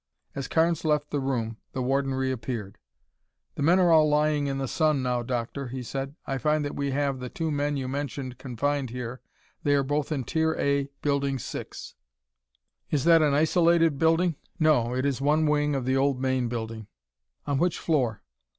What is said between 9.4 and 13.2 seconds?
They are both in Tier A, Building 6." "Is